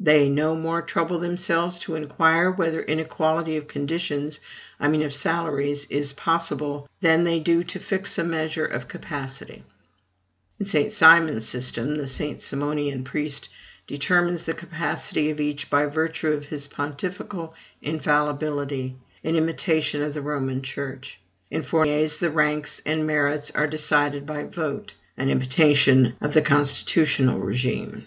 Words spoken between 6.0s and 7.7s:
possible, than they do